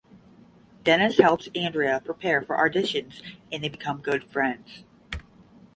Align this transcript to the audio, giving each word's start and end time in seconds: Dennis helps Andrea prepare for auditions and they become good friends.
Dennis 0.83 1.19
helps 1.19 1.47
Andrea 1.53 2.01
prepare 2.03 2.41
for 2.41 2.57
auditions 2.57 3.21
and 3.51 3.63
they 3.63 3.69
become 3.69 4.01
good 4.01 4.23
friends. 4.23 4.83